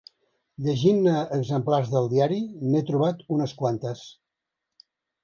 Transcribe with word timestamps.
Llegint-ne 0.67 1.11
exemplars 1.35 1.91
del 1.95 2.09
diari 2.13 2.39
n'he 2.71 2.81
trobat 2.87 3.21
unes 3.37 3.55
quantes. 3.61 4.03